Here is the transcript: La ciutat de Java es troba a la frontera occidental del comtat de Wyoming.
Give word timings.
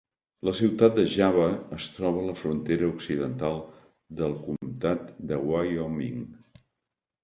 La 0.47 0.53
ciutat 0.59 0.95
de 0.99 1.03
Java 1.15 1.49
es 1.77 1.91
troba 1.99 2.23
a 2.25 2.27
la 2.31 2.35
frontera 2.41 2.91
occidental 2.95 3.63
del 4.23 4.37
comtat 4.49 5.09
de 5.35 5.43
Wyoming. 5.49 6.31